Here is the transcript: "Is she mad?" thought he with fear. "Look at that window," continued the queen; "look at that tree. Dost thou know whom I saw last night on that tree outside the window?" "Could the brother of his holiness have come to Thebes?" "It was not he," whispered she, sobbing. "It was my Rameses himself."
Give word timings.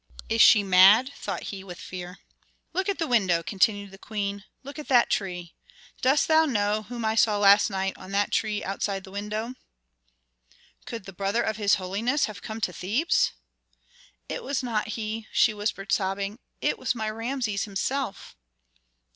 "Is 0.29 0.41
she 0.41 0.63
mad?" 0.63 1.11
thought 1.15 1.43
he 1.53 1.63
with 1.63 1.77
fear. 1.79 2.17
"Look 2.73 2.89
at 2.89 2.97
that 2.97 3.05
window," 3.07 3.43
continued 3.43 3.91
the 3.91 3.99
queen; 3.99 4.45
"look 4.63 4.79
at 4.79 4.87
that 4.87 5.11
tree. 5.11 5.53
Dost 6.01 6.27
thou 6.27 6.45
know 6.45 6.81
whom 6.81 7.05
I 7.05 7.13
saw 7.13 7.37
last 7.37 7.69
night 7.69 7.95
on 7.97 8.09
that 8.09 8.31
tree 8.31 8.63
outside 8.63 9.03
the 9.03 9.11
window?" 9.11 9.53
"Could 10.87 11.05
the 11.05 11.13
brother 11.13 11.43
of 11.43 11.57
his 11.57 11.75
holiness 11.75 12.25
have 12.25 12.41
come 12.41 12.59
to 12.61 12.73
Thebes?" 12.73 13.33
"It 14.27 14.41
was 14.43 14.63
not 14.63 14.87
he," 14.97 15.27
whispered 15.49 15.91
she, 15.91 15.95
sobbing. 15.97 16.39
"It 16.61 16.79
was 16.79 16.95
my 16.95 17.07
Rameses 17.07 17.65
himself." 17.65 18.35